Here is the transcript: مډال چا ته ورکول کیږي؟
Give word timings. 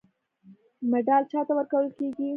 مډال 0.91 1.23
چا 1.31 1.39
ته 1.47 1.53
ورکول 1.57 1.85
کیږي؟ 1.97 2.27